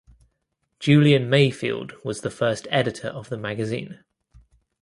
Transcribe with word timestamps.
Julian 0.79 1.29
Mayfield 1.29 1.93
was 2.03 2.21
the 2.21 2.31
first 2.31 2.67
editor 2.71 3.09
of 3.09 3.29
the 3.29 3.37
magazine. 3.37 4.03